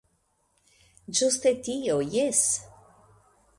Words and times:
Ĝuste 1.19 1.53
tio, 1.69 1.99
jes! 2.17 2.43